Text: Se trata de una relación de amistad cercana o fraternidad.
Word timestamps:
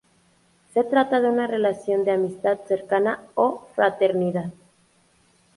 Se 0.73 0.83
trata 0.83 1.21
de 1.21 1.29
una 1.29 1.45
relación 1.45 2.03
de 2.03 2.09
amistad 2.09 2.57
cercana 2.67 3.19
o 3.35 3.67
fraternidad. 3.75 4.49